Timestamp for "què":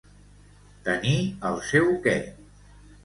2.07-2.17